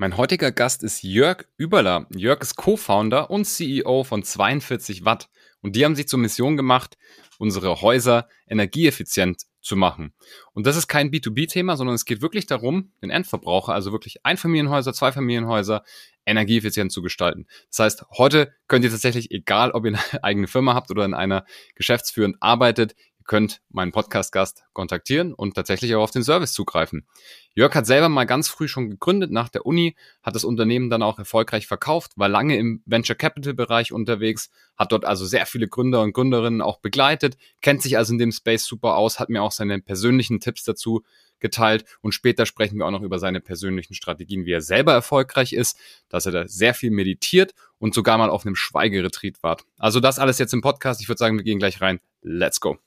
[0.00, 2.06] Mein heutiger Gast ist Jörg Überler.
[2.08, 5.28] Jörg ist Co-Founder und CEO von 42 Watt.
[5.60, 6.96] Und die haben sich zur Mission gemacht,
[7.38, 10.14] unsere Häuser energieeffizient zu machen.
[10.54, 14.94] Und das ist kein B2B-Thema, sondern es geht wirklich darum, den Endverbraucher, also wirklich Einfamilienhäuser,
[14.94, 15.84] Zweifamilienhäuser,
[16.24, 17.46] energieeffizient zu gestalten.
[17.68, 21.12] Das heißt, heute könnt ihr tatsächlich, egal ob ihr eine eigene Firma habt oder in
[21.12, 21.44] einer
[21.74, 22.94] geschäftsführend arbeitet,
[23.30, 27.06] könnt meinen Podcast-Gast kontaktieren und tatsächlich auch auf den Service zugreifen.
[27.54, 31.04] Jörg hat selber mal ganz früh schon gegründet nach der Uni, hat das Unternehmen dann
[31.04, 35.68] auch erfolgreich verkauft, war lange im Venture Capital Bereich unterwegs, hat dort also sehr viele
[35.68, 39.44] Gründer und Gründerinnen auch begleitet, kennt sich also in dem Space super aus, hat mir
[39.44, 41.04] auch seine persönlichen Tipps dazu
[41.38, 45.52] geteilt und später sprechen wir auch noch über seine persönlichen Strategien, wie er selber erfolgreich
[45.52, 45.78] ist,
[46.08, 49.58] dass er da sehr viel meditiert und sogar mal auf einem Schweigeretreat war.
[49.78, 51.00] Also das alles jetzt im Podcast.
[51.00, 52.00] Ich würde sagen, wir gehen gleich rein.
[52.22, 52.80] Let's go.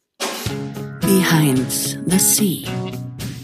[1.20, 1.70] Behind
[2.08, 2.68] the Sea,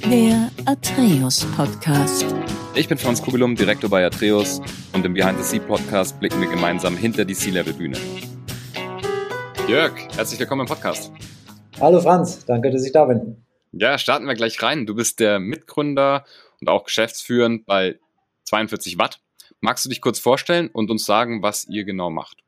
[0.09, 2.25] der Atreus Podcast.
[2.73, 4.59] Ich bin Franz Kugelum, Direktor bei Atreus
[4.91, 7.95] und im Behind the Sea Podcast blicken wir gemeinsam hinter die Sea-Level-Bühne.
[9.67, 11.11] Jörg, herzlich willkommen im Podcast.
[11.79, 13.45] Hallo Franz, danke, dass ich da bin.
[13.71, 14.87] Ja, starten wir gleich rein.
[14.87, 16.25] Du bist der Mitgründer
[16.59, 17.99] und auch geschäftsführend bei
[18.45, 19.19] 42 Watt.
[19.61, 22.39] Magst du dich kurz vorstellen und uns sagen, was ihr genau macht?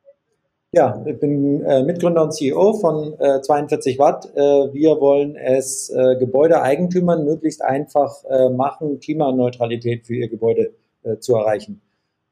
[0.73, 4.25] Ja, ich bin äh, Mitgründer und CEO von äh, 42 Watt.
[4.35, 4.39] Äh,
[4.73, 11.35] wir wollen es äh, Gebäudeeigentümern möglichst einfach äh, machen, Klimaneutralität für ihr Gebäude äh, zu
[11.35, 11.81] erreichen.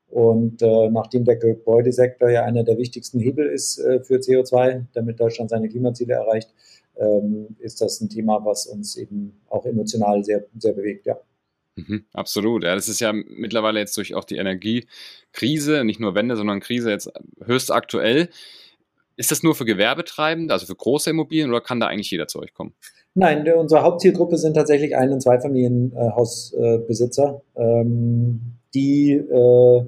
[0.10, 5.20] Und äh, nachdem der Gebäudesektor ja einer der wichtigsten Hebel ist äh, für CO2, damit
[5.20, 6.50] Deutschland seine Klimaziele erreicht,
[6.96, 11.18] ähm, ist das ein Thema, was uns eben auch emotional sehr, sehr bewegt, ja.
[11.76, 12.64] Mhm, absolut.
[12.64, 16.92] Ja, das ist ja mittlerweile jetzt durch auch die Energiekrise, nicht nur Wende, sondern Krise
[16.92, 17.12] jetzt
[17.44, 18.30] höchst aktuell.
[19.16, 22.40] Ist das nur für Gewerbetreibende, also für große Immobilien, oder kann da eigentlich jeder zu
[22.40, 22.74] euch kommen?
[23.16, 29.86] Nein, unsere Hauptzielgruppe sind tatsächlich Ein- und Zweifamilienhausbesitzer, äh, ähm, die äh,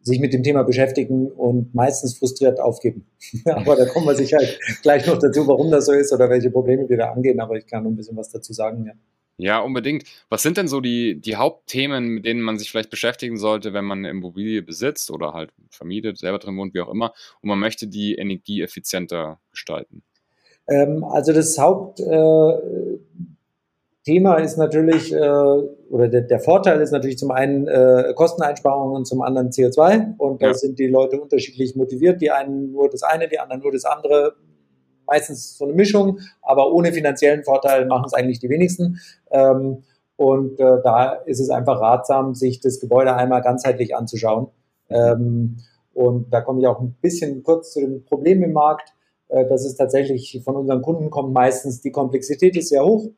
[0.00, 3.06] sich mit dem Thema beschäftigen und meistens frustriert aufgeben.
[3.44, 4.38] aber da kommen wir sicher
[4.82, 7.40] gleich noch dazu, warum das so ist oder welche Probleme wir da angehen.
[7.40, 8.86] Aber ich kann noch ein bisschen was dazu sagen.
[8.86, 8.92] Ja.
[9.38, 10.04] Ja, unbedingt.
[10.30, 13.84] Was sind denn so die, die Hauptthemen, mit denen man sich vielleicht beschäftigen sollte, wenn
[13.84, 17.58] man eine Immobilie besitzt oder halt vermietet, selber drin wohnt, wie auch immer, und man
[17.58, 20.02] möchte die Energie effizienter gestalten?
[20.68, 22.98] Ähm, also das Hauptthema
[24.06, 29.04] äh, ist natürlich, äh, oder der, der, Vorteil ist natürlich zum einen äh, Kosteneinsparungen und
[29.04, 30.16] zum anderen CO2.
[30.16, 30.54] Und da ja.
[30.54, 32.22] sind die Leute unterschiedlich motiviert.
[32.22, 34.34] Die einen nur das eine, die anderen nur das andere
[35.06, 39.00] meistens so eine Mischung, aber ohne finanziellen Vorteil machen es eigentlich die wenigsten.
[39.30, 39.82] Ähm,
[40.16, 44.48] und äh, da ist es einfach ratsam, sich das Gebäude einmal ganzheitlich anzuschauen.
[44.88, 45.58] Ähm,
[45.92, 48.92] und da komme ich auch ein bisschen kurz zu dem Problem im Markt.
[49.28, 53.08] Äh, dass es tatsächlich von unseren Kunden kommt meistens die Komplexität ist sehr hoch.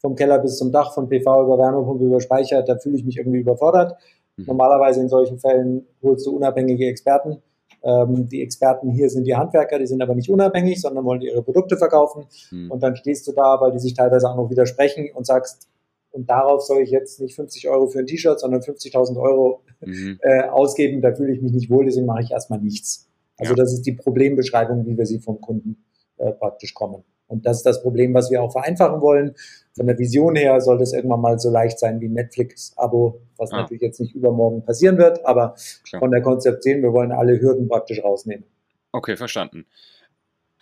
[0.00, 3.18] Vom Keller bis zum Dach, von PV über Wärmepumpe über Speicher, da fühle ich mich
[3.18, 3.96] irgendwie überfordert.
[4.36, 4.44] Mhm.
[4.46, 7.42] Normalerweise in solchen Fällen holst du unabhängige Experten
[7.82, 11.42] ähm, die Experten hier sind die Handwerker, die sind aber nicht unabhängig, sondern wollen ihre
[11.42, 12.26] Produkte verkaufen.
[12.50, 12.70] Mhm.
[12.70, 15.68] Und dann stehst du da, weil die sich teilweise auch noch widersprechen und sagst,
[16.10, 20.18] und darauf soll ich jetzt nicht 50 Euro für ein T-Shirt, sondern 50.000 Euro mhm.
[20.22, 21.00] äh, ausgeben.
[21.00, 23.08] Da fühle ich mich nicht wohl, deswegen mache ich erstmal nichts.
[23.36, 23.56] Also ja.
[23.56, 25.84] das ist die Problembeschreibung, wie wir sie vom Kunden
[26.16, 27.04] äh, praktisch kommen.
[27.28, 29.34] Und das ist das Problem, was wir auch vereinfachen wollen.
[29.76, 33.52] Von der Vision her soll das irgendwann mal so leicht sein wie ein Netflix-Abo, was
[33.52, 33.60] ah.
[33.60, 36.00] natürlich jetzt nicht übermorgen passieren wird, aber Klar.
[36.00, 38.44] von der Konzeption, wir wollen alle Hürden praktisch rausnehmen.
[38.92, 39.66] Okay, verstanden.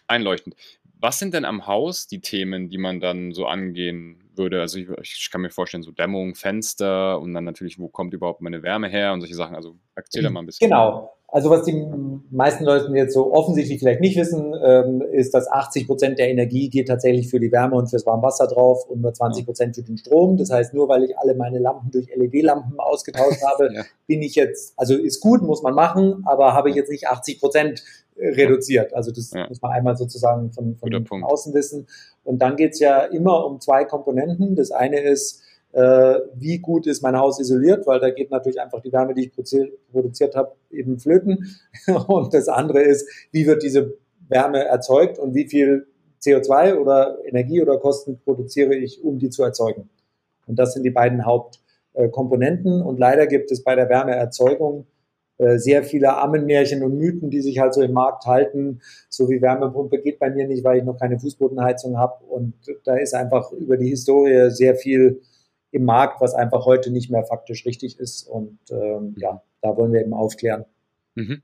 [0.08, 0.56] Einleuchtend.
[0.98, 4.60] Was sind denn am Haus die Themen, die man dann so angehen würde?
[4.60, 8.40] Also ich, ich, kann mir vorstellen, so Dämmung, Fenster und dann natürlich, wo kommt überhaupt
[8.40, 9.54] meine Wärme her und solche Sachen.
[9.54, 10.68] Also erzähl da mal ein bisschen.
[10.68, 11.15] Genau.
[11.28, 11.86] Also was die
[12.30, 16.70] meisten Leute jetzt so offensichtlich vielleicht nicht wissen, ähm, ist, dass 80 Prozent der Energie
[16.70, 19.98] geht tatsächlich für die Wärme und fürs Warmwasser drauf und nur 20 Prozent für den
[19.98, 20.36] Strom.
[20.36, 23.82] Das heißt, nur weil ich alle meine Lampen durch LED-Lampen ausgetauscht habe, ja.
[24.06, 27.40] bin ich jetzt, also ist gut, muss man machen, aber habe ich jetzt nicht 80
[27.40, 27.82] Prozent
[28.18, 28.94] reduziert.
[28.94, 29.46] Also das ja.
[29.48, 31.86] muss man einmal sozusagen von, von außen wissen.
[32.24, 34.56] Und dann geht's ja immer um zwei Komponenten.
[34.56, 35.42] Das eine ist,
[35.76, 39.72] wie gut ist mein Haus isoliert, weil da geht natürlich einfach die Wärme, die ich
[39.92, 41.46] produziert habe, eben flöten.
[42.06, 43.94] Und das andere ist, wie wird diese
[44.28, 45.86] Wärme erzeugt und wie viel
[46.22, 49.88] CO2 oder Energie oder Kosten produziere ich, um die zu erzeugen.
[50.46, 52.82] Und das sind die beiden Hauptkomponenten.
[52.82, 54.86] Und leider gibt es bei der Wärmeerzeugung
[55.38, 58.80] äh, sehr viele Ammenmärchen und Mythen, die sich halt so im Markt halten.
[59.08, 62.24] So wie Wärmepumpe geht bei mir nicht, weil ich noch keine Fußbodenheizung habe.
[62.24, 62.54] Und
[62.84, 65.20] da ist einfach über die Historie sehr viel
[65.76, 68.26] im Markt, was einfach heute nicht mehr faktisch richtig ist.
[68.26, 70.64] Und ähm, ja, da wollen wir eben aufklären.
[71.14, 71.42] Mhm.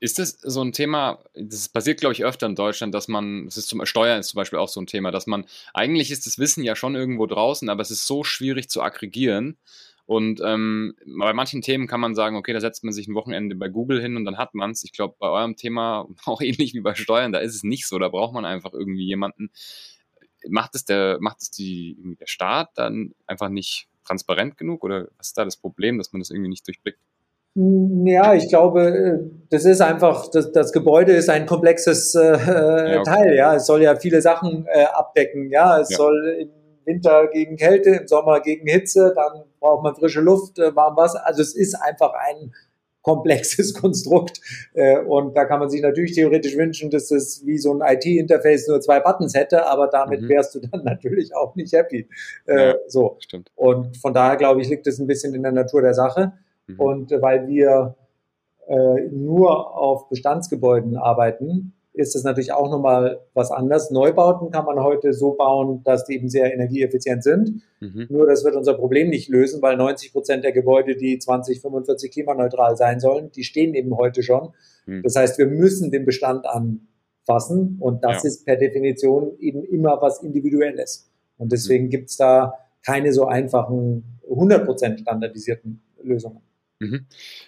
[0.00, 3.56] Ist das so ein Thema, das passiert, glaube ich, öfter in Deutschland, dass man, das
[3.56, 5.44] ist zum Steuern ist zum Beispiel auch so ein Thema, dass man,
[5.74, 9.58] eigentlich ist das Wissen ja schon irgendwo draußen, aber es ist so schwierig zu aggregieren
[10.04, 13.54] Und ähm, bei manchen Themen kann man sagen, okay, da setzt man sich ein Wochenende
[13.54, 14.82] bei Google hin und dann hat man es.
[14.84, 17.98] Ich glaube, bei eurem Thema, auch ähnlich wie bei Steuern, da ist es nicht so.
[17.98, 19.50] Da braucht man einfach irgendwie jemanden.
[20.48, 25.28] Macht es der, macht es die, der Staat dann einfach nicht transparent genug oder was
[25.28, 26.98] ist da das Problem, dass man das irgendwie nicht durchblickt?
[27.54, 33.02] Ja, ich glaube, das ist einfach, das, das Gebäude ist ein komplexes äh, ja, okay.
[33.04, 33.54] Teil, ja.
[33.56, 35.78] Es soll ja viele Sachen äh, abdecken, ja.
[35.78, 35.98] Es ja.
[35.98, 36.50] soll im
[36.86, 41.26] Winter gegen Kälte, im Sommer gegen Hitze, dann braucht man frische Luft, äh, warm Wasser.
[41.26, 42.54] Also es ist einfach ein
[43.02, 44.40] komplexes Konstrukt.
[44.74, 48.68] Äh, und da kann man sich natürlich theoretisch wünschen, dass es wie so ein IT-Interface
[48.68, 50.28] nur zwei Buttons hätte, aber damit mhm.
[50.28, 52.08] wärst du dann natürlich auch nicht happy.
[52.46, 53.16] Äh, ja, so.
[53.20, 53.50] Stimmt.
[53.54, 56.32] Und von daher glaube ich, liegt es ein bisschen in der Natur der Sache.
[56.66, 56.80] Mhm.
[56.80, 57.96] Und weil wir
[59.10, 63.90] nur auf Bestandsgebäuden arbeiten, ist das natürlich auch nochmal was anderes.
[63.90, 67.62] Neubauten kann man heute so bauen, dass die eben sehr energieeffizient sind.
[67.80, 68.06] Mhm.
[68.08, 72.76] Nur das wird unser Problem nicht lösen, weil 90 Prozent der Gebäude, die 2045 klimaneutral
[72.76, 74.52] sein sollen, die stehen eben heute schon.
[74.86, 75.02] Mhm.
[75.02, 78.28] Das heißt, wir müssen den Bestand anfassen und das ja.
[78.28, 81.10] ist per Definition eben immer was Individuelles.
[81.36, 81.90] Und deswegen mhm.
[81.90, 82.54] gibt es da
[82.84, 86.40] keine so einfachen 100 Prozent standardisierten Lösungen.
[86.82, 87.06] Mhm.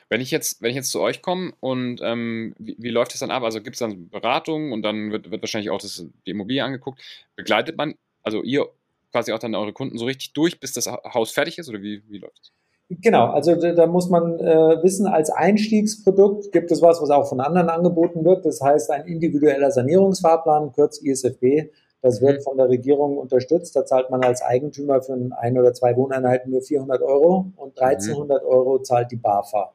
[0.09, 3.21] Wenn ich jetzt, wenn ich jetzt zu euch komme und ähm, wie, wie, läuft das
[3.21, 3.43] dann ab?
[3.43, 7.01] Also gibt es dann Beratungen und dann wird, wird wahrscheinlich auch das, die Immobilie angeguckt.
[7.35, 8.69] Begleitet man, also ihr
[9.11, 12.03] quasi auch dann eure Kunden so richtig durch, bis das Haus fertig ist oder wie,
[12.09, 12.53] wie läuft es?
[13.01, 17.29] Genau, also da, da muss man äh, wissen, als Einstiegsprodukt gibt es was, was auch
[17.29, 18.45] von anderen angeboten wird.
[18.45, 21.71] Das heißt ein individueller Sanierungsfahrplan, kurz ISFB.
[22.05, 22.43] Das wird mhm.
[22.43, 23.75] von der Regierung unterstützt.
[23.75, 28.43] Da zahlt man als Eigentümer für ein oder zwei Wohneinheiten nur 400 Euro und 1300
[28.43, 28.49] mhm.
[28.49, 29.73] Euro zahlt die BAFA.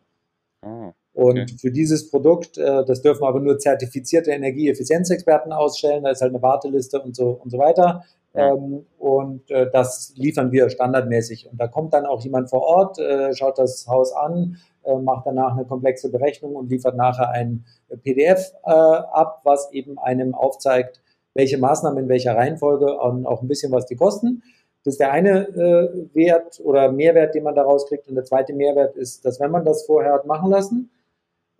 [0.64, 1.42] Oh, okay.
[1.42, 6.04] Und für dieses Produkt, äh, das dürfen aber nur zertifizierte Energieeffizienzexperten ausstellen.
[6.04, 8.04] Da ist halt eine Warteliste und so und so weiter.
[8.36, 8.54] Ja.
[8.54, 11.50] Ähm, und äh, das liefern wir standardmäßig.
[11.52, 14.58] Und da kommt dann auch jemand vor Ort, äh, schaut das Haus an,
[15.02, 17.66] macht danach eine komplexe Berechnung und liefert nachher ein
[18.02, 21.02] PDF ab, was eben einem aufzeigt,
[21.40, 24.44] welche Maßnahmen in welcher Reihenfolge und auch ein bisschen was die kosten.
[24.84, 28.10] Das ist der eine äh, Wert oder Mehrwert, den man daraus kriegt.
[28.10, 30.90] Und der zweite Mehrwert ist, dass wenn man das vorher hat machen lassen,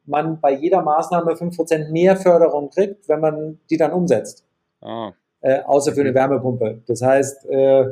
[0.06, 4.44] man bei jeder Maßnahme 5% mehr Förderung kriegt, wenn man die dann umsetzt.
[4.82, 5.14] Ah.
[5.42, 6.82] Äh, außer für eine Wärmepumpe.
[6.86, 7.86] Das heißt, äh,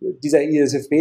[0.00, 0.92] dieser ISFB,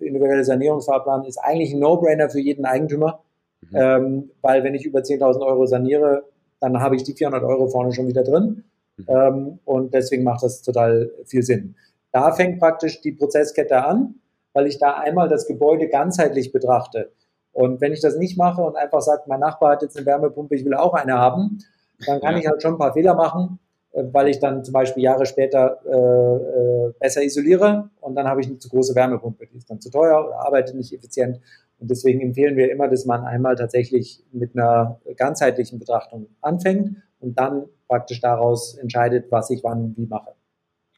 [0.00, 3.20] individuelle Sanierungsfahrplan, ist eigentlich ein No-Brainer für jeden Eigentümer,
[3.62, 3.76] mhm.
[3.76, 6.24] ähm, weil wenn ich über 10.000 Euro saniere,
[6.60, 8.64] dann habe ich die 400 Euro vorne schon wieder drin.
[8.96, 9.04] Mhm.
[9.08, 11.74] Ähm, und deswegen macht das total viel Sinn.
[12.12, 14.16] Da fängt praktisch die Prozesskette an,
[14.52, 17.12] weil ich da einmal das Gebäude ganzheitlich betrachte.
[17.52, 20.54] Und wenn ich das nicht mache und einfach sage, mein Nachbar hat jetzt eine Wärmepumpe,
[20.54, 21.58] ich will auch eine haben,
[22.06, 22.40] dann kann ja.
[22.40, 23.58] ich halt schon ein paar Fehler machen,
[23.92, 28.40] äh, weil ich dann zum Beispiel Jahre später äh, äh, besser isoliere und dann habe
[28.40, 29.46] ich eine zu große Wärmepumpe.
[29.46, 31.40] Die ist dann zu teuer oder arbeitet nicht effizient.
[31.78, 37.38] Und deswegen empfehlen wir immer, dass man einmal tatsächlich mit einer ganzheitlichen Betrachtung anfängt und
[37.38, 40.32] dann praktisch daraus entscheidet, was ich wann wie mache.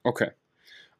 [0.03, 0.31] Okay.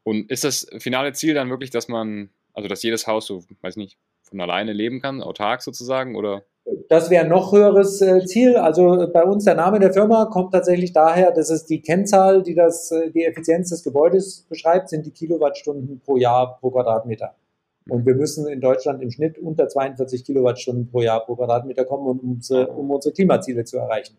[0.05, 3.77] Und ist das finale Ziel dann wirklich, dass man, also dass jedes Haus so, weiß
[3.77, 6.45] nicht, von alleine leben kann, autark sozusagen, oder?
[6.89, 8.57] Das wäre ein noch höheres äh, Ziel.
[8.57, 12.55] Also bei uns der Name der Firma kommt tatsächlich daher, dass es die Kennzahl, die
[12.55, 17.35] das, äh, die Effizienz des Gebäudes beschreibt, sind die Kilowattstunden pro Jahr pro Quadratmeter.
[17.89, 22.07] Und wir müssen in Deutschland im Schnitt unter 42 Kilowattstunden pro Jahr pro Quadratmeter kommen,
[22.07, 24.17] um unsere, um unsere Klimaziele zu erreichen.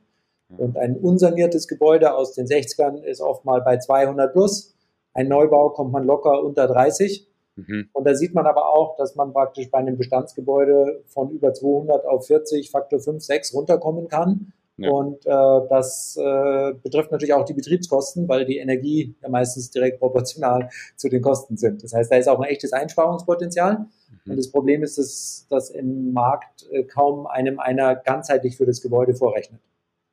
[0.57, 4.73] Und ein unsaniertes Gebäude aus den 60ern ist oft mal bei 200 plus.
[5.13, 7.27] Ein Neubau kommt man locker unter 30.
[7.55, 7.89] Mhm.
[7.93, 12.05] Und da sieht man aber auch, dass man praktisch bei einem Bestandsgebäude von über 200
[12.05, 14.53] auf 40, Faktor 5, 6 runterkommen kann.
[14.77, 14.91] Ja.
[14.91, 19.99] Und äh, das äh, betrifft natürlich auch die Betriebskosten, weil die Energie ja meistens direkt
[19.99, 21.83] proportional zu den Kosten sind.
[21.83, 23.79] Das heißt, da ist auch ein echtes Einsparungspotenzial.
[23.79, 24.31] Mhm.
[24.31, 28.81] Und das Problem ist, dass, dass im Markt äh, kaum einem einer ganzheitlich für das
[28.81, 29.59] Gebäude vorrechnet.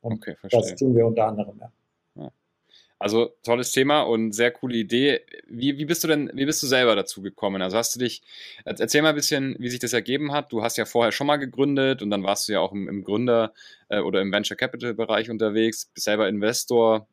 [0.06, 0.60] Und okay, verstehe.
[0.60, 1.70] das tun wir unter anderem, ja.
[2.98, 5.20] Also tolles Thema und sehr coole Idee.
[5.48, 7.60] Wie, wie bist du denn, wie bist du selber dazu gekommen?
[7.60, 8.22] Also hast du dich,
[8.64, 10.50] erzähl mal ein bisschen, wie sich das ergeben hat.
[10.50, 13.04] Du hast ja vorher schon mal gegründet und dann warst du ja auch im, im
[13.04, 13.52] Gründer-
[13.90, 17.06] äh, oder im Venture Capital Bereich unterwegs, bist selber Investor.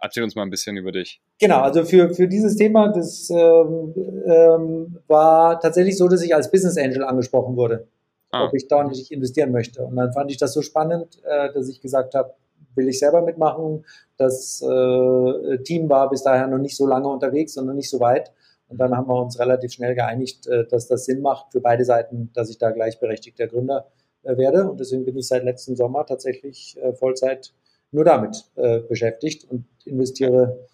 [0.00, 1.20] Erzähl uns mal ein bisschen über dich.
[1.38, 3.94] Genau, also für, für dieses Thema, das ähm,
[4.26, 7.86] ähm, war tatsächlich so, dass ich als Business Angel angesprochen wurde
[8.34, 8.46] ah.
[8.46, 9.82] ob ich da nicht investieren möchte.
[9.84, 12.34] Und dann fand ich das so spannend, äh, dass ich gesagt habe,
[12.74, 13.84] will ich selber mitmachen.
[14.16, 18.00] Das äh, Team war bis daher noch nicht so lange unterwegs und noch nicht so
[18.00, 18.32] weit.
[18.68, 21.84] Und dann haben wir uns relativ schnell geeinigt, äh, dass das Sinn macht für beide
[21.84, 23.86] Seiten, dass ich da gleichberechtigter Gründer
[24.22, 24.70] äh, werde.
[24.70, 27.52] Und deswegen bin ich seit letztem Sommer tatsächlich äh, Vollzeit
[27.92, 30.66] nur damit äh, beschäftigt und investiere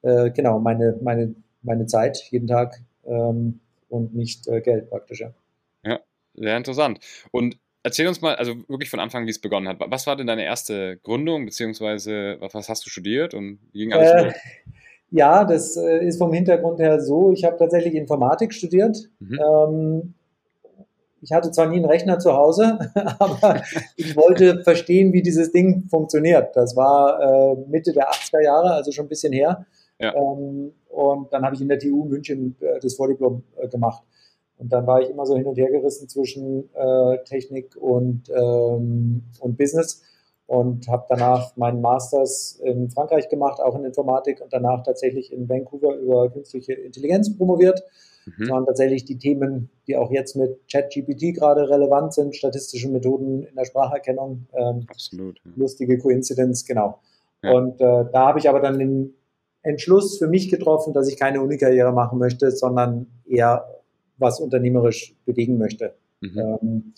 [0.00, 5.22] genau meine, meine, meine Zeit jeden Tag ähm, und nicht Geld praktisch.
[5.22, 5.32] Ja.
[6.38, 7.00] Sehr interessant.
[7.30, 9.78] Und erzähl uns mal, also wirklich von Anfang, wie es begonnen hat.
[9.80, 14.10] Was war denn deine erste Gründung, beziehungsweise was hast du studiert und wie ging alles
[14.10, 14.32] äh,
[15.10, 17.32] Ja, das äh, ist vom Hintergrund her so.
[17.32, 19.08] Ich habe tatsächlich Informatik studiert.
[19.20, 19.38] Mhm.
[19.40, 20.14] Ähm,
[21.20, 22.78] ich hatte zwar nie einen Rechner zu Hause,
[23.18, 23.62] aber
[23.96, 26.54] ich wollte verstehen, wie dieses Ding funktioniert.
[26.54, 29.66] Das war äh, Mitte der 80er Jahre, also schon ein bisschen her.
[29.98, 30.14] Ja.
[30.14, 34.02] Ähm, und dann habe ich in der TU München äh, das Vordiplom äh, gemacht.
[34.58, 39.22] Und dann war ich immer so hin und her gerissen zwischen äh, Technik und, ähm,
[39.40, 40.02] und Business
[40.46, 45.48] und habe danach meinen Masters in Frankreich gemacht, auch in Informatik und danach tatsächlich in
[45.48, 47.82] Vancouver über künstliche Intelligenz promoviert.
[48.24, 48.32] Mhm.
[48.38, 53.44] Das waren tatsächlich die Themen, die auch jetzt mit ChatGPT gerade relevant sind, statistische Methoden
[53.44, 54.46] in der Spracherkennung.
[54.54, 55.38] Ähm, Absolut.
[55.44, 55.52] Ja.
[55.56, 56.98] Lustige Coincidence, genau.
[57.42, 57.52] Ja.
[57.52, 59.14] Und äh, da habe ich aber dann den
[59.62, 63.66] Entschluss für mich getroffen, dass ich keine Unikarriere machen möchte, sondern eher
[64.18, 65.94] was unternehmerisch bewegen möchte.
[66.20, 66.38] Mhm.
[66.38, 66.94] Ähm,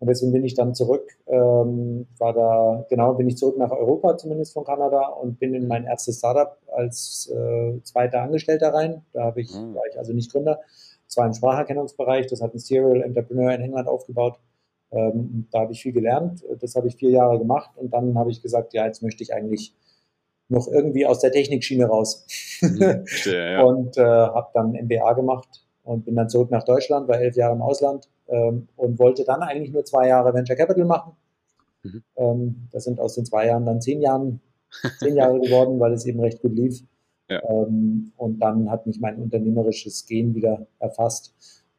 [0.00, 4.18] und deswegen bin ich dann zurück, ähm, war da, genau, bin ich zurück nach Europa,
[4.18, 9.02] zumindest von Kanada, und bin in mein erstes Startup als äh, zweiter Angestellter rein.
[9.12, 9.74] Da habe ich, mhm.
[9.74, 10.60] war ich also nicht Gründer.
[11.08, 14.38] Es war im Spracherkennungsbereich, das hat ein Serial Entrepreneur in England aufgebaut.
[14.90, 16.44] Ähm, da habe ich viel gelernt.
[16.60, 19.32] Das habe ich vier Jahre gemacht und dann habe ich gesagt, ja, jetzt möchte ich
[19.32, 19.74] eigentlich
[20.48, 22.26] noch irgendwie aus der Technikschiene raus.
[22.60, 23.62] Mhm, ja.
[23.62, 27.54] und äh, habe dann MBA gemacht und bin dann zurück nach Deutschland, war elf Jahre
[27.54, 31.12] im Ausland ähm, und wollte dann eigentlich nur zwei Jahre Venture Capital machen.
[31.82, 32.02] Mhm.
[32.16, 34.40] Ähm, das sind aus den zwei Jahren dann zehn Jahren,
[34.98, 36.82] zehn Jahre geworden, weil es eben recht gut lief.
[37.28, 37.42] Ja.
[37.48, 41.34] Ähm, und dann hat mich mein unternehmerisches Gehen wieder erfasst.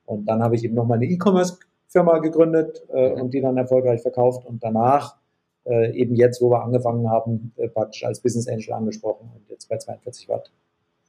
[0.05, 3.21] Und dann habe ich eben nochmal eine E-Commerce-Firma gegründet äh, mhm.
[3.21, 4.45] und die dann erfolgreich verkauft.
[4.45, 5.17] Und danach,
[5.65, 9.67] äh, eben jetzt, wo wir angefangen haben, äh, praktisch als Business Angel angesprochen und jetzt
[9.67, 10.51] bei 42 Watt.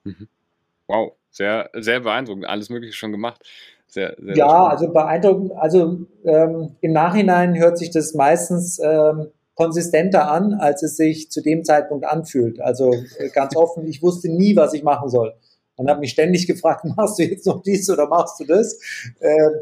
[0.04, 0.28] Mhm.
[0.88, 2.46] Wow, sehr, sehr beeindruckend.
[2.46, 3.42] Alles Mögliche schon gemacht.
[3.88, 5.52] Sehr, sehr ja, sehr also beeindruckend.
[5.52, 11.40] Also ähm, im Nachhinein hört sich das meistens ähm, konsistenter an, als es sich zu
[11.40, 12.60] dem Zeitpunkt anfühlt.
[12.60, 15.34] Also äh, ganz offen, ich wusste nie, was ich machen soll.
[15.76, 18.78] Und habe mich ständig gefragt, machst du jetzt noch dies oder machst du das?
[19.20, 19.52] Ähm,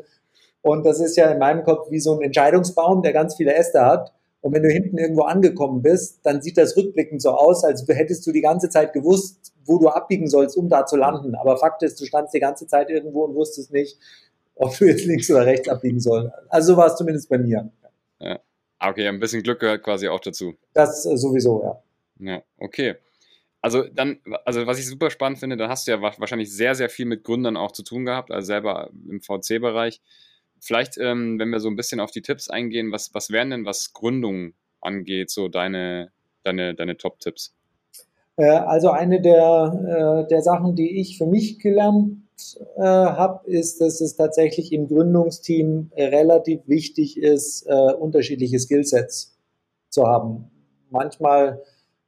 [0.62, 3.84] und das ist ja in meinem Kopf wie so ein Entscheidungsbaum, der ganz viele Äste
[3.84, 4.12] hat.
[4.40, 8.26] Und wenn du hinten irgendwo angekommen bist, dann sieht das rückblickend so aus, als hättest
[8.26, 11.34] du die ganze Zeit gewusst, wo du abbiegen sollst, um da zu landen.
[11.34, 13.98] Aber Fakt ist, du standst die ganze Zeit irgendwo und wusstest nicht,
[14.54, 16.32] ob du jetzt links oder rechts abbiegen sollst.
[16.48, 17.70] Also so war es zumindest bei mir.
[18.20, 18.40] Ja.
[18.78, 20.54] Ah, okay, ein bisschen Glück gehört quasi auch dazu.
[20.74, 21.82] Das äh, sowieso, ja.
[22.18, 22.96] Ja, okay.
[23.60, 26.90] Also dann, also was ich super spannend finde, dann hast du ja wahrscheinlich sehr, sehr
[26.90, 30.02] viel mit Gründern auch zu tun gehabt, also selber im VC-Bereich.
[30.60, 33.64] Vielleicht, ähm, wenn wir so ein bisschen auf die Tipps eingehen, was, was wären denn,
[33.64, 34.52] was Gründung
[34.82, 36.10] angeht, so deine,
[36.42, 37.54] deine, deine Top-Tipps?
[38.36, 42.18] Äh, also eine der, äh, der Sachen, die ich für mich gelernt
[42.76, 49.36] äh, habe, ist, dass es tatsächlich im Gründungsteam relativ wichtig ist, unterschiedliche Skillsets
[49.88, 50.50] zu haben.
[50.90, 51.62] Manchmal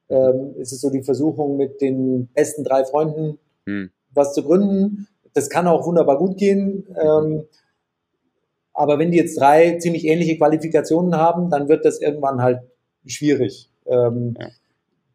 [0.08, 3.90] ähm, ist es so die Versuchung, mit den besten drei Freunden hm.
[4.12, 5.06] was zu gründen.
[5.32, 6.86] Das kann auch wunderbar gut gehen.
[7.00, 7.44] Ähm,
[8.72, 12.60] aber wenn die jetzt drei ziemlich ähnliche Qualifikationen haben, dann wird das irgendwann halt
[13.06, 13.70] schwierig.
[13.86, 14.48] Ähm, ja.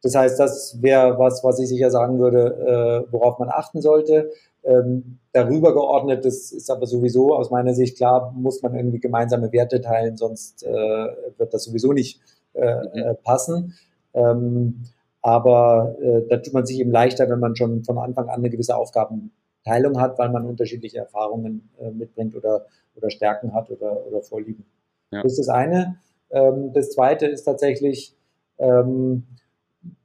[0.01, 4.31] Das heißt, das wäre was, was ich sicher sagen würde, äh, worauf man achten sollte.
[4.63, 9.51] Ähm, darüber geordnet, das ist aber sowieso aus meiner Sicht klar, muss man irgendwie gemeinsame
[9.51, 12.19] Werte teilen, sonst äh, wird das sowieso nicht
[12.53, 12.89] äh, mhm.
[12.93, 13.73] Äh, passen.
[14.13, 14.83] Ähm,
[15.21, 18.49] aber äh, da tut man sich eben leichter, wenn man schon von Anfang an eine
[18.49, 22.65] gewisse Aufgabenteilung hat, weil man unterschiedliche Erfahrungen äh, mitbringt oder
[22.95, 24.65] oder Stärken hat oder, oder Vorlieben.
[25.11, 25.23] Ja.
[25.23, 25.97] Das ist das eine.
[26.29, 28.15] Ähm, das zweite ist tatsächlich,
[28.57, 29.23] ähm,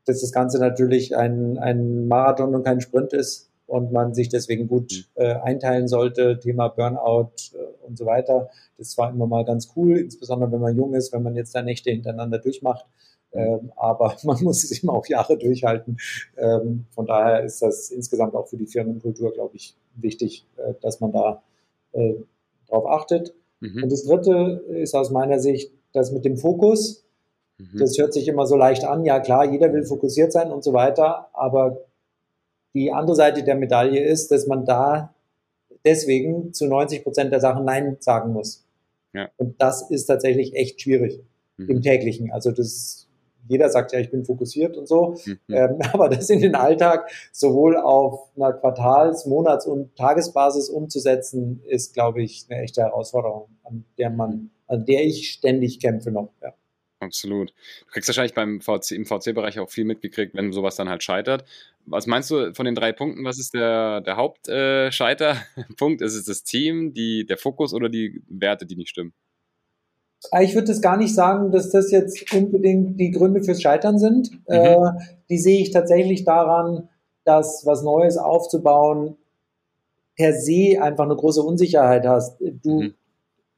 [0.07, 4.69] dass das Ganze natürlich ein, ein Marathon und kein Sprint ist und man sich deswegen
[4.69, 5.23] gut mhm.
[5.23, 6.39] äh, einteilen sollte.
[6.39, 8.49] Thema Burnout äh, und so weiter.
[8.79, 11.63] Das war immer mal ganz cool, insbesondere wenn man jung ist, wenn man jetzt da
[11.63, 12.87] Nächte hintereinander durchmacht.
[13.35, 13.41] Mhm.
[13.41, 15.99] Ähm, aber man muss es immer auf Jahre durchhalten.
[16.37, 21.01] Ähm, von daher ist das insgesamt auch für die Firmenkultur, glaube ich, wichtig, äh, dass
[21.01, 21.43] man da
[21.93, 22.15] äh,
[22.69, 23.35] darauf achtet.
[23.61, 23.85] Mhm.
[23.85, 27.06] Und das Dritte ist aus meiner Sicht das mit dem Fokus.
[27.59, 27.79] Mhm.
[27.79, 29.05] Das hört sich immer so leicht an.
[29.05, 31.29] Ja klar, jeder will fokussiert sein und so weiter.
[31.33, 31.85] Aber
[32.75, 35.15] die andere Seite der Medaille ist, dass man da
[35.85, 38.67] deswegen zu 90 Prozent der Sachen Nein sagen muss.
[39.15, 39.29] Ja.
[39.37, 41.21] Und das ist tatsächlich echt schwierig
[41.57, 41.71] mhm.
[41.71, 42.31] im täglichen.
[42.33, 43.07] Also das
[43.49, 45.39] jeder sagt ja, ich bin fokussiert und so, mhm.
[45.49, 51.95] ähm, aber das in den Alltag sowohl auf einer Quartals-, Monats- und Tagesbasis umzusetzen, ist,
[51.95, 56.31] glaube ich, eine echte Herausforderung, an der man, an der ich ständig kämpfe noch.
[56.43, 56.55] Ja.
[57.07, 57.51] Absolut.
[57.81, 61.45] Du kriegst wahrscheinlich beim VC, im VC-Bereich auch viel mitgekriegt, wenn sowas dann halt scheitert.
[61.87, 63.25] Was meinst du von den drei Punkten?
[63.25, 66.03] Was ist der, der Hauptscheiterpunkt?
[66.03, 69.15] Äh, ist es das Team, die, der Fokus oder die Werte, die nicht stimmen?
[70.33, 73.99] Ah, ich würde das gar nicht sagen, dass das jetzt unbedingt die Gründe fürs Scheitern
[73.99, 74.33] sind.
[74.33, 74.55] Mhm.
[74.55, 74.77] Äh,
[75.31, 76.89] die sehe ich tatsächlich daran,
[77.25, 79.17] dass was Neues aufzubauen
[80.17, 82.41] per se einfach eine große Unsicherheit hast.
[82.41, 82.95] Du mhm.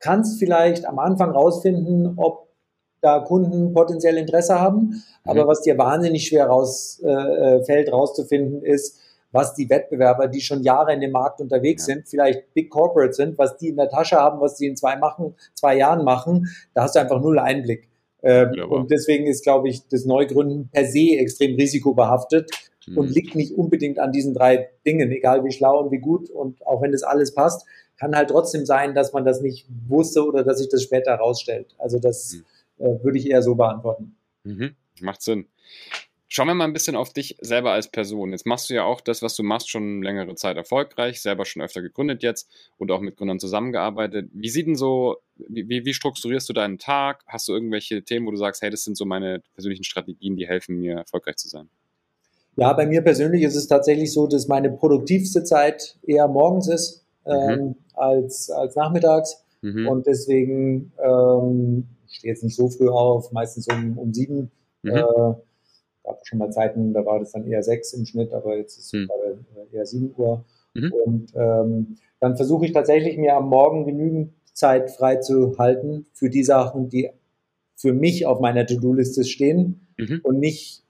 [0.01, 2.48] kannst vielleicht am Anfang rausfinden, ob
[3.01, 5.49] da Kunden potenziell Interesse haben, aber mhm.
[5.49, 8.99] was dir wahnsinnig schwer rausfällt, äh, äh rauszufinden, ist,
[9.31, 11.95] was die Wettbewerber, die schon Jahre in dem Markt unterwegs ja.
[11.95, 14.97] sind, vielleicht Big Corporate sind, was die in der Tasche haben, was die in zwei
[14.97, 17.89] machen, zwei Jahren machen, da hast du einfach null Einblick.
[18.23, 22.51] Ähm, und deswegen ist, glaube ich, das Neugründen per se extrem risikobehaftet
[22.87, 22.99] mhm.
[22.99, 26.67] und liegt nicht unbedingt an diesen drei Dingen, egal wie schlau und wie gut und
[26.67, 27.67] auch wenn das alles passt,
[27.99, 31.75] kann halt trotzdem sein, dass man das nicht wusste oder dass sich das später herausstellt.
[31.79, 32.45] Also das mhm.
[32.79, 34.17] Äh, würde ich eher so beantworten.
[34.45, 34.75] Mhm.
[35.01, 35.47] Macht Sinn.
[36.31, 38.33] Schauen wir mal ein bisschen auf dich selber als Person.
[38.33, 41.63] Jetzt machst du ja auch das, was du machst, schon längere Zeit erfolgreich, selber schon
[41.63, 44.29] öfter gegründet jetzt und auch mit Gründern zusammengearbeitet.
[44.35, 47.25] Wie sieht denn so, wie, wie strukturierst du deinen Tag?
[47.27, 50.47] Hast du irgendwelche Themen, wo du sagst, hey, das sind so meine persönlichen Strategien, die
[50.47, 51.71] helfen mir, erfolgreich zu sein?
[52.57, 57.07] Ja, bei mir persönlich ist es tatsächlich so, dass meine produktivste Zeit eher morgens ist
[57.25, 57.33] mhm.
[57.33, 59.45] ähm, als, als nachmittags.
[59.63, 59.89] Mhm.
[59.89, 64.51] Und deswegen ähm, stehe jetzt nicht so früh auf, meistens um, um sieben.
[64.83, 64.91] Mhm.
[64.91, 65.35] Äh,
[66.05, 68.87] gab schon mal Zeiten, da war das dann eher sechs im Schnitt, aber jetzt ist
[68.87, 69.09] es mhm.
[69.73, 70.45] eher sieben Uhr.
[70.75, 70.93] Mhm.
[71.05, 76.31] Und ähm, dann versuche ich tatsächlich mir am Morgen genügend Zeit frei zu halten für
[76.31, 77.11] die Sachen, die
[77.77, 80.21] für mich auf meiner To-Do-Liste stehen mhm.
[80.25, 80.83] und nicht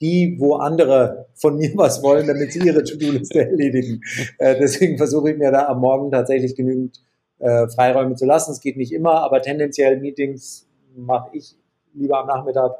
[0.00, 4.00] die, wo andere von mir was wollen, damit sie ihre To-Do-Liste erledigen.
[4.38, 7.00] Äh, deswegen versuche ich mir da am Morgen tatsächlich genügend
[7.38, 8.52] äh, Freiräume zu lassen.
[8.52, 11.56] Es geht nicht immer, aber tendenziell Meetings mache ich
[11.92, 12.72] lieber am Nachmittag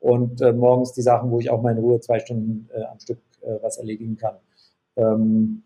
[0.00, 3.00] und äh, morgens die Sachen, wo ich auch mal in Ruhe zwei Stunden äh, am
[3.00, 4.36] Stück äh, was erledigen kann.
[4.96, 5.62] Ähm,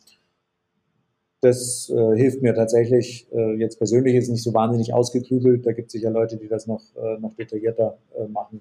[1.40, 3.28] das äh, hilft mir tatsächlich.
[3.58, 5.64] Jetzt persönlich ist nicht so wahnsinnig ausgeklügelt.
[5.64, 6.82] Da gibt es sicher Leute, die das noch,
[7.20, 7.97] noch detaillierter
[8.28, 8.61] machen.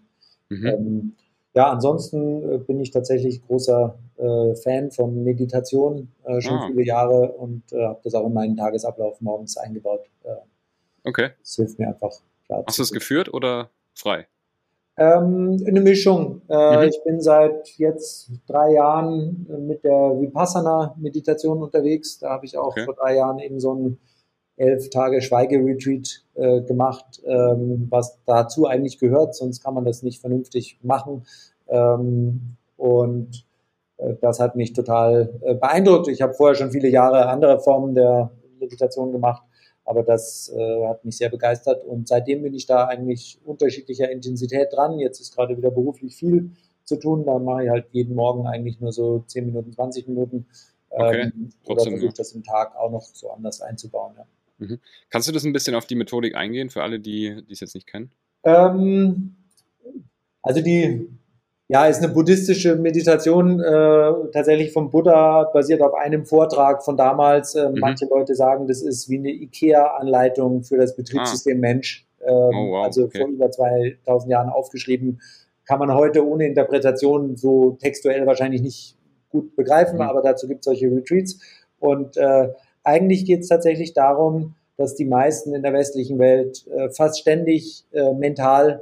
[0.50, 0.66] Mhm.
[0.68, 1.16] Ähm,
[1.58, 6.68] ja, ansonsten äh, bin ich tatsächlich großer äh, Fan von Meditation, äh, schon ah.
[6.68, 10.02] viele Jahre und äh, habe das auch in meinen Tagesablauf morgens eingebaut.
[10.24, 10.36] Äh,
[11.04, 11.32] okay.
[11.40, 12.12] Das hilft mir einfach.
[12.46, 14.28] Klar, Hast du es geführt oder frei?
[14.98, 16.44] Ähm, eine Mischung.
[16.48, 16.90] Äh, mhm.
[16.90, 22.20] Ich bin seit jetzt drei Jahren mit der Vipassana-Meditation unterwegs.
[22.20, 22.86] Da habe ich auch okay.
[22.86, 23.98] vor drei Jahren eben so ein
[24.58, 30.20] elf Tage Schweigeretreat äh, gemacht, ähm, was dazu eigentlich gehört, sonst kann man das nicht
[30.20, 31.26] vernünftig machen.
[31.68, 33.46] Ähm, und
[33.98, 36.08] äh, das hat mich total äh, beeindruckt.
[36.08, 39.44] Ich habe vorher schon viele Jahre andere Formen der Meditation gemacht
[39.88, 44.74] aber das äh, hat mich sehr begeistert und seitdem bin ich da eigentlich unterschiedlicher Intensität
[44.74, 45.00] dran.
[45.00, 46.52] Jetzt ist gerade wieder beruflich viel
[46.84, 47.26] zu tun.
[47.26, 50.46] Da mache ich halt jeden Morgen eigentlich nur so 10 Minuten, 20 Minuten.
[50.90, 54.16] Okay, ähm, oder versuche das im Tag auch noch so anders einzubauen.
[54.18, 54.26] Ja.
[54.58, 54.80] Mhm.
[55.10, 57.76] Kannst du das ein bisschen auf die Methodik eingehen für alle, die, die es jetzt
[57.76, 58.12] nicht kennen?
[58.44, 59.36] Ähm,
[60.42, 61.08] also die
[61.70, 67.56] ja, ist eine buddhistische Meditation, äh, tatsächlich vom Buddha, basiert auf einem Vortrag von damals.
[67.56, 67.80] Äh, mhm.
[67.80, 71.60] Manche Leute sagen, das ist wie eine IKEA-Anleitung für das Betriebssystem ah.
[71.60, 72.08] Mensch.
[72.22, 73.20] Ähm, oh, wow, also okay.
[73.20, 75.22] vor über 2000 Jahren aufgeschrieben.
[75.66, 78.98] Kann man heute ohne Interpretation so textuell wahrscheinlich nicht
[79.30, 80.04] gut begreifen, mhm.
[80.04, 81.40] aber dazu gibt es solche Retreats.
[81.80, 82.48] Und äh,
[82.88, 87.84] eigentlich geht es tatsächlich darum, dass die meisten in der westlichen Welt äh, fast ständig
[87.92, 88.82] äh, mental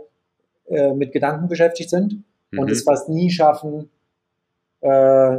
[0.68, 2.60] äh, mit Gedanken beschäftigt sind mhm.
[2.60, 3.90] und es fast nie schaffen,
[4.82, 5.38] äh,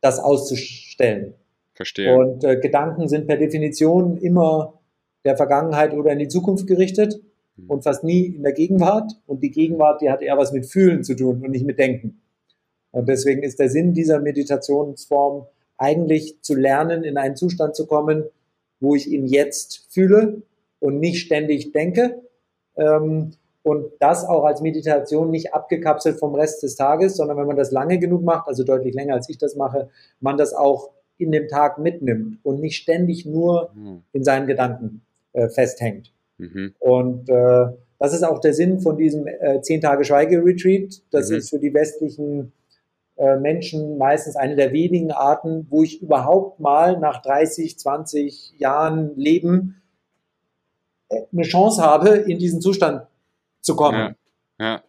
[0.00, 1.34] das auszustellen.
[1.74, 2.14] Verstehe.
[2.16, 4.74] Und äh, Gedanken sind per Definition immer
[5.24, 7.20] der Vergangenheit oder in die Zukunft gerichtet
[7.56, 7.70] mhm.
[7.70, 9.12] und fast nie in der Gegenwart.
[9.26, 12.20] Und die Gegenwart, die hat eher was mit Fühlen zu tun und nicht mit Denken.
[12.90, 18.24] Und deswegen ist der Sinn dieser Meditationsform eigentlich zu lernen, in einen Zustand zu kommen,
[18.80, 20.42] wo ich im Jetzt fühle
[20.80, 22.22] und nicht ständig denke.
[22.76, 23.32] Ähm,
[23.62, 27.70] und das auch als Meditation nicht abgekapselt vom Rest des Tages, sondern wenn man das
[27.70, 29.88] lange genug macht, also deutlich länger als ich das mache,
[30.20, 34.02] man das auch in dem Tag mitnimmt und nicht ständig nur mhm.
[34.12, 35.00] in seinen Gedanken
[35.32, 36.12] äh, festhängt.
[36.36, 36.74] Mhm.
[36.78, 37.66] Und äh,
[37.98, 41.00] das ist auch der Sinn von diesem äh, 10 Tage Schweigeretreat.
[41.10, 41.36] Das mhm.
[41.36, 42.52] ist für die westlichen
[43.16, 49.82] Menschen meistens eine der wenigen Arten, wo ich überhaupt mal nach 30, 20 Jahren Leben
[51.08, 53.06] äh, eine Chance habe, in diesen Zustand
[53.60, 54.16] zu kommen.
[54.58, 54.82] Ja, ja.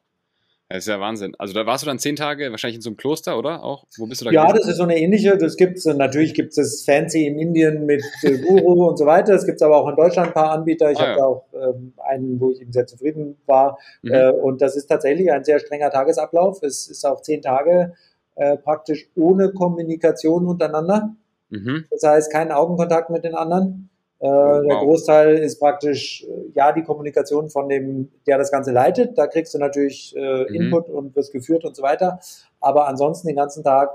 [0.68, 1.36] Das ist ja Wahnsinn.
[1.38, 3.64] Also da warst du dann zehn Tage wahrscheinlich in so einem Kloster, oder?
[3.64, 3.86] Auch?
[3.98, 4.58] Wo bist du da Ja, gewesen?
[4.58, 5.38] das ist so eine ähnliche.
[5.38, 9.36] Das gibt's natürlich gibt es fancy in Indien mit äh, Guru und so weiter.
[9.36, 10.90] Es gibt aber auch in Deutschland ein paar Anbieter.
[10.90, 11.24] Ich ah, habe ja.
[11.24, 13.78] auch ähm, einen, wo ich eben sehr zufrieden war.
[14.02, 14.12] Mhm.
[14.12, 16.64] Äh, und das ist tatsächlich ein sehr strenger Tagesablauf.
[16.64, 17.94] Es ist auch zehn Tage
[18.36, 21.16] äh, praktisch ohne Kommunikation untereinander.
[21.50, 21.86] Mhm.
[21.90, 23.90] Das heißt, kein Augenkontakt mit den anderen.
[24.20, 24.64] Äh, wow.
[24.68, 29.18] Der Großteil ist praktisch, äh, ja, die Kommunikation von dem, der das Ganze leitet.
[29.18, 30.56] Da kriegst du natürlich äh, mhm.
[30.56, 32.20] Input und wirst geführt und so weiter.
[32.60, 33.92] Aber ansonsten den ganzen Tag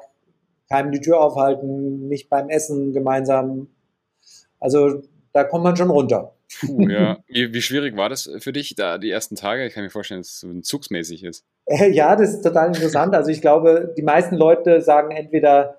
[0.69, 3.69] keinem die Tür aufhalten, nicht beim Essen gemeinsam.
[4.61, 6.35] Also da kommt man schon runter.
[6.61, 7.19] Puh, ja.
[7.29, 9.67] Wie, wie, schwierig war das für dich da die ersten Tage?
[9.67, 11.45] Ich kann mir vorstellen, dass es so zugsmäßig ist.
[11.93, 13.15] Ja, das ist total interessant.
[13.15, 15.77] Also ich glaube, die meisten Leute sagen entweder,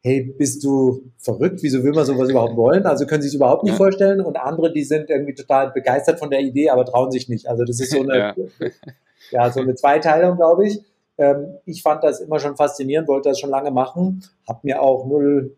[0.00, 1.62] hey, bist du verrückt?
[1.62, 2.86] Wieso will man sowas überhaupt wollen?
[2.86, 3.78] Also können sich es überhaupt nicht ja.
[3.78, 4.20] vorstellen.
[4.20, 7.46] Und andere, die sind irgendwie total begeistert von der Idee, aber trauen sich nicht.
[7.46, 8.34] Also das ist so eine, ja.
[9.30, 10.80] ja so eine Zweiteilung, glaube ich.
[11.16, 15.06] Ähm, ich fand das immer schon faszinierend, wollte das schon lange machen, habe mir auch
[15.06, 15.56] null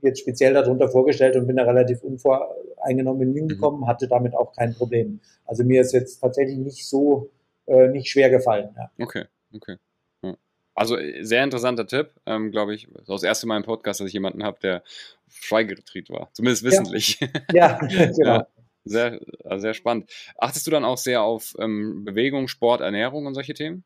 [0.00, 3.86] jetzt speziell darunter vorgestellt und bin da relativ unvoreingenommen hingekommen, mhm.
[3.86, 5.20] hatte damit auch kein Problem.
[5.46, 7.30] Also mir ist jetzt tatsächlich nicht so
[7.66, 8.74] äh, nicht schwer gefallen.
[8.76, 8.90] Ja.
[8.98, 9.24] Okay,
[9.54, 9.76] okay.
[10.74, 12.88] Also äh, sehr interessanter Tipp, ähm, glaube ich.
[12.92, 14.82] Das, das erste Mal im Podcast, dass ich jemanden habe, der
[15.28, 16.28] Schweigeretreat war.
[16.32, 17.20] Zumindest wissentlich.
[17.52, 18.34] Ja, ja genau.
[18.34, 18.46] Ja,
[18.84, 20.10] sehr, also sehr spannend.
[20.36, 23.84] Achtest du dann auch sehr auf ähm, Bewegung, Sport, Ernährung und solche Themen?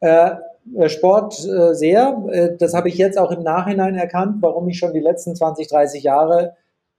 [0.00, 0.32] Äh,
[0.76, 2.22] äh Sport äh, sehr.
[2.30, 5.68] Äh, das habe ich jetzt auch im Nachhinein erkannt, warum ich schon die letzten 20,
[5.68, 6.56] 30 Jahre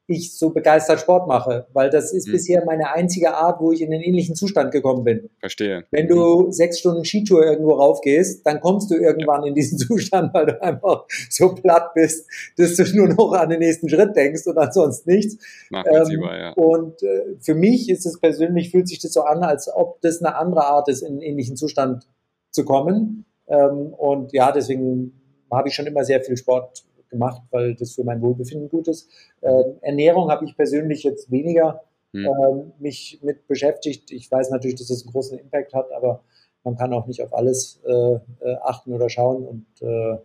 [0.08, 2.32] ich so begeistert Sport mache, weil das ist mhm.
[2.32, 5.30] bisher meine einzige Art, wo ich in den ähnlichen Zustand gekommen bin.
[5.40, 5.84] Verstehe.
[5.92, 6.52] Wenn du mhm.
[6.52, 11.06] sechs Stunden Skitour irgendwo raufgehst, dann kommst du irgendwann in diesen Zustand, weil du einfach
[11.30, 12.26] so platt bist,
[12.58, 15.38] dass du nur noch an den nächsten Schritt denkst und ansonsten nichts.
[15.70, 16.54] Nachvollziehbar, ähm, ja.
[16.54, 20.22] Und äh, für mich ist es persönlich, fühlt sich das so an, als ob das
[20.22, 22.08] eine andere Art ist, in einen ähnlichen Zustand
[22.52, 23.26] zu kommen.
[23.48, 25.14] Ähm, und ja, deswegen
[25.52, 29.10] habe ich schon immer sehr viel Sport gemacht, weil das für mein Wohlbefinden gut ist.
[29.42, 32.26] Äh, Ernährung habe ich persönlich jetzt weniger hm.
[32.26, 34.12] äh, mich mit beschäftigt.
[34.12, 36.24] Ich weiß natürlich, dass das einen großen Impact hat, aber
[36.64, 38.20] man kann auch nicht auf alles äh, äh
[38.62, 40.18] achten oder schauen und äh,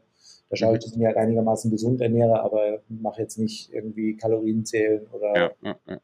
[0.53, 0.85] da schaue ich, mhm.
[0.85, 5.51] dass ich mich einigermaßen gesund ernähre, aber mache jetzt nicht irgendwie Kalorien zählen oder ja,
[5.62, 6.01] ja, ja.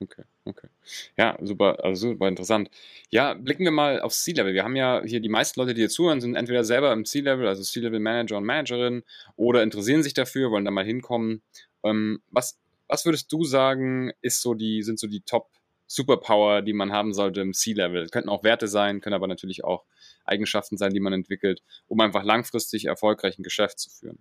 [0.00, 0.68] Okay, okay.
[1.16, 2.70] Ja, super, also super interessant.
[3.10, 4.54] Ja, blicken wir mal aufs C-Level.
[4.54, 7.48] Wir haben ja hier die meisten Leute, die hier zuhören, sind entweder selber im C-Level,
[7.48, 9.02] also C-Level Manager und Managerin,
[9.34, 11.42] oder interessieren sich dafür, wollen da mal hinkommen.
[11.82, 15.50] Ähm, was, was würdest du sagen, ist so die, sind so die Top
[15.88, 18.08] Superpower, die man haben sollte im C-Level?
[18.08, 19.84] Könnten auch Werte sein, können aber natürlich auch
[20.24, 24.18] Eigenschaften sein, die man entwickelt, um einfach langfristig erfolgreich ein Geschäft zu führen.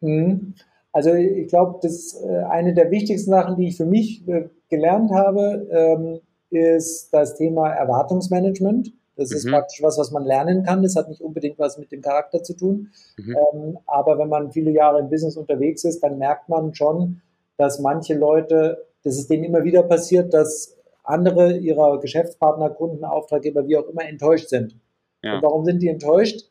[0.00, 0.54] Mhm.
[0.92, 5.10] Also ich glaube, das äh, eine der wichtigsten Sachen, die ich für mich äh, gelernt
[5.10, 8.92] habe, ähm, ist das Thema Erwartungsmanagement.
[9.16, 9.36] Das mhm.
[9.36, 10.82] ist praktisch was, was man lernen kann.
[10.82, 12.90] Das hat nicht unbedingt was mit dem Charakter zu tun.
[13.16, 13.36] Mhm.
[13.54, 17.22] Ähm, aber wenn man viele Jahre im Business unterwegs ist, dann merkt man schon,
[17.56, 23.66] dass manche Leute, dass es denen immer wieder passiert, dass andere ihrer Geschäftspartner, Kunden, Auftraggeber,
[23.66, 24.76] wie auch immer, enttäuscht sind.
[25.22, 25.36] Ja.
[25.36, 26.48] Und warum sind die enttäuscht?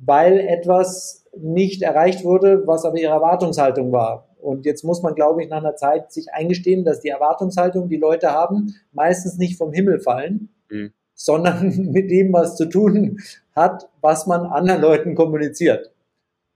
[0.00, 4.28] Weil etwas nicht erreicht wurde, was aber ihre Erwartungshaltung war.
[4.40, 7.96] Und jetzt muss man, glaube ich, nach einer Zeit sich eingestehen, dass die Erwartungshaltung, die
[7.96, 10.92] Leute haben, meistens nicht vom Himmel fallen, mhm.
[11.14, 13.18] sondern mit dem, was zu tun
[13.54, 15.90] hat, was man anderen Leuten kommuniziert.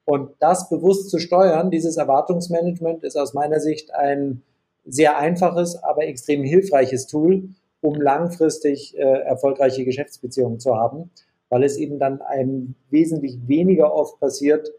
[0.05, 4.43] Und das bewusst zu steuern, dieses Erwartungsmanagement, ist aus meiner Sicht ein
[4.85, 11.11] sehr einfaches, aber extrem hilfreiches Tool, um langfristig äh, erfolgreiche Geschäftsbeziehungen zu haben
[11.53, 14.73] weil es eben dann einem wesentlich weniger oft passiert,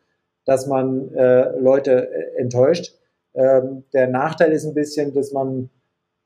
[0.44, 2.96] dass man äh, Leute äh, enttäuscht.
[3.36, 5.70] Ähm, der Nachteil ist ein bisschen, dass man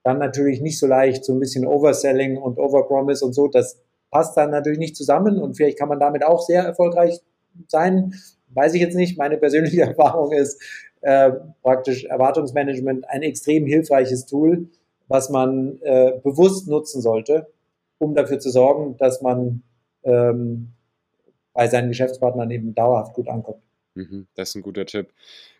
[0.04, 4.38] dann natürlich nicht so leicht so ein bisschen Overselling und Overpromise und so, das passt
[4.38, 7.20] dann natürlich nicht zusammen und vielleicht kann man damit auch sehr erfolgreich
[7.68, 8.14] sein.
[8.54, 9.18] Weiß ich jetzt nicht.
[9.18, 10.64] Meine persönliche Erfahrung ist
[11.02, 11.30] äh,
[11.62, 14.70] praktisch Erwartungsmanagement ein extrem hilfreiches Tool,
[15.10, 17.48] was man äh, bewusst nutzen sollte,
[17.98, 19.64] um dafür zu sorgen, dass man
[20.04, 20.74] ähm,
[21.54, 23.64] bei seinen Geschäftspartnern eben dauerhaft gut ankommt.
[23.96, 25.12] Mhm, das ist ein guter Tipp.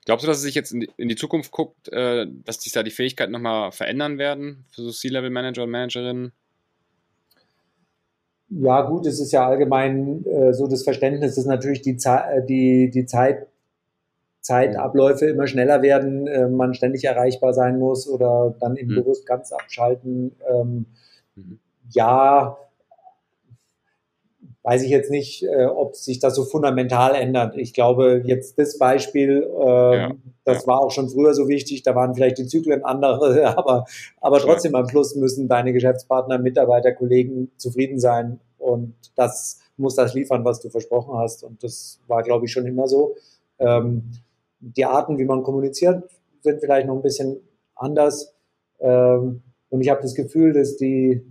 [0.06, 2.72] Glaubst du, dass es sich jetzt in die, in die Zukunft guckt, äh, dass sich
[2.72, 6.32] da die Fähigkeiten nochmal verändern werden für so C-Level-Manager und Managerinnen?
[8.50, 12.90] Ja, gut, es ist ja allgemein äh, so das Verständnis, dass natürlich die, äh, die,
[12.90, 13.48] die Zeit,
[14.40, 18.98] Zeitabläufe immer schneller werden, äh, man ständig erreichbar sein muss oder dann eben mhm.
[18.98, 20.36] bewusst ganz abschalten.
[20.50, 20.86] Ähm,
[21.36, 21.60] mhm.
[21.90, 22.58] Ja,
[24.68, 27.56] weiß ich jetzt nicht, äh, ob sich das so fundamental ändert.
[27.56, 30.12] Ich glaube, jetzt das Beispiel, äh, ja,
[30.44, 30.68] das ja.
[30.68, 33.86] war auch schon früher so wichtig, da waren vielleicht die Zyklen andere, aber,
[34.20, 40.14] aber trotzdem am Schluss müssen deine Geschäftspartner, Mitarbeiter, Kollegen zufrieden sein und das musst das
[40.14, 41.46] liefern, was du versprochen hast.
[41.46, 43.16] Und das war, glaube ich, schon immer so.
[43.60, 44.12] Ähm,
[44.60, 46.04] die Arten, wie man kommuniziert,
[46.42, 47.40] sind vielleicht noch ein bisschen
[47.74, 48.36] anders.
[48.82, 51.26] Ähm, und ich habe das Gefühl, dass die,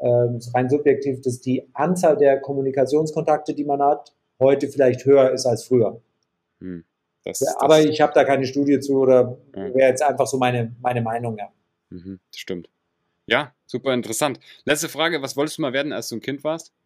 [0.00, 5.46] ähm, rein subjektiv, dass die Anzahl der Kommunikationskontakte, die man hat, heute vielleicht höher ist
[5.46, 6.00] als früher.
[6.60, 6.84] Hm.
[7.24, 9.74] Das, das Aber ich habe da keine Studie zu oder ja.
[9.74, 11.48] wäre jetzt einfach so meine, meine Meinung, ja.
[11.90, 12.68] Mhm, das stimmt.
[13.26, 14.38] Ja, super interessant.
[14.64, 16.72] Letzte Frage, was wolltest du mal werden, als du ein Kind warst?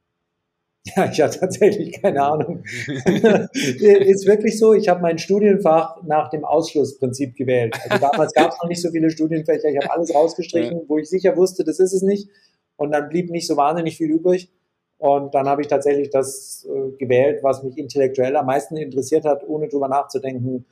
[0.96, 2.64] Ja, ich habe tatsächlich keine Ahnung.
[2.64, 7.77] ist wirklich so, ich habe mein Studienfach nach dem Ausschlussprinzip gewählt.
[7.87, 10.85] Also damals gab es noch nicht so viele Studienfächer, ich habe alles rausgestrichen, ja.
[10.88, 12.31] wo ich sicher wusste, das ist es nicht.
[12.80, 14.50] Und dann blieb nicht so wahnsinnig viel übrig.
[14.96, 19.46] Und dann habe ich tatsächlich das äh, gewählt, was mich intellektuell am meisten interessiert hat,
[19.46, 20.64] ohne drüber nachzudenken,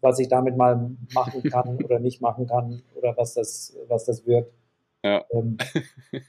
[0.00, 4.24] was ich damit mal machen kann oder nicht machen kann oder was das, was das
[4.28, 4.48] wird.
[5.02, 5.24] Ja.
[5.32, 5.58] Ähm,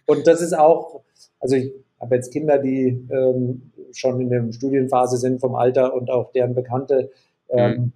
[0.07, 1.01] und das ist auch,
[1.39, 6.09] also ich habe jetzt Kinder, die ähm, schon in der Studienphase sind vom Alter und
[6.09, 7.11] auch deren Bekannte.
[7.49, 7.91] Ähm, mhm.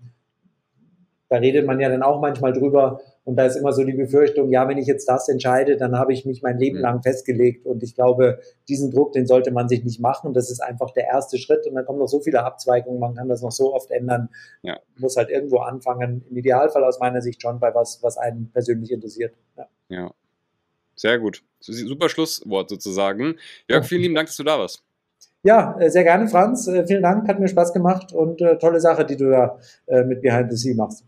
[1.29, 3.01] Da redet man ja dann auch manchmal drüber.
[3.25, 6.13] Und da ist immer so die Befürchtung, ja, wenn ich jetzt das entscheide, dann habe
[6.13, 6.83] ich mich mein Leben mhm.
[6.83, 7.65] lang festgelegt.
[7.65, 10.33] Und ich glaube, diesen Druck, den sollte man sich nicht machen.
[10.33, 11.65] Das ist einfach der erste Schritt.
[11.65, 12.99] Und dann kommen noch so viele Abzweigungen.
[12.99, 14.29] Man kann das noch so oft ändern.
[14.61, 14.79] Ja.
[14.97, 16.23] Muss halt irgendwo anfangen.
[16.29, 19.33] Im Idealfall aus meiner Sicht schon bei was, was einen persönlich interessiert.
[19.57, 19.67] Ja.
[19.89, 20.11] ja.
[20.95, 21.43] Sehr gut.
[21.59, 23.37] Super Schlusswort sozusagen.
[23.67, 24.83] Jörg, vielen lieben Dank, dass du da warst.
[25.41, 26.67] Ja, äh, sehr gerne, Franz.
[26.67, 30.03] Äh, vielen Dank, hat mir Spaß gemacht und äh, tolle Sache, die du da äh,
[30.03, 31.05] mit Behind the Sea machst.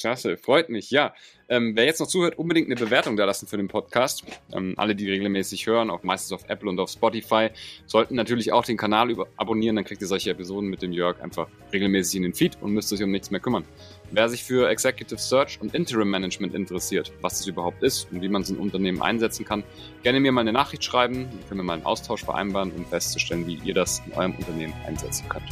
[0.00, 0.90] Klasse, freut mich.
[0.90, 1.12] Ja,
[1.50, 4.24] ähm, wer jetzt noch zuhört, unbedingt eine Bewertung da lassen für den Podcast.
[4.50, 7.50] Ähm, alle, die regelmäßig hören, auch meistens auf Apple und auf Spotify,
[7.84, 9.76] sollten natürlich auch den Kanal abonnieren.
[9.76, 12.90] Dann kriegt ihr solche Episoden mit dem Jörg einfach regelmäßig in den Feed und müsst
[12.94, 13.64] euch um nichts mehr kümmern.
[14.10, 18.28] Wer sich für Executive Search und Interim Management interessiert, was das überhaupt ist und wie
[18.30, 19.64] man es in Unternehmen einsetzen kann,
[20.02, 21.28] gerne mir mal eine Nachricht schreiben.
[21.30, 24.72] Dann können wir mal einen Austausch vereinbaren, um festzustellen, wie ihr das in eurem Unternehmen
[24.86, 25.44] einsetzen könnt.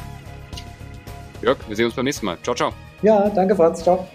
[1.43, 2.39] Jörg, wir sehen uns beim nächsten Mal.
[2.43, 2.73] Ciao, ciao.
[3.03, 3.83] Ja, danke, Franz.
[3.83, 4.09] Ciao.